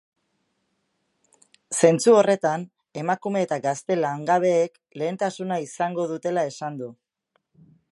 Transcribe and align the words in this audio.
Zentzu 1.81 2.15
horretan, 2.21 2.63
emakume 3.03 3.45
eta 3.47 3.61
gazte 3.67 3.99
langabeek 3.99 4.81
lehentasuna 5.03 5.61
izango 5.69 6.09
dutela 6.15 6.49
esan 6.55 6.83
du. 6.83 6.91